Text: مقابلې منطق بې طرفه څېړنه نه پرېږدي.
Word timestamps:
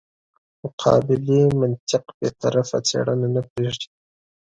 مقابلې 0.61 1.41
منطق 1.59 2.05
بې 2.17 2.29
طرفه 2.41 2.77
څېړنه 2.87 3.27
نه 3.35 3.41
پرېږدي. 3.49 3.87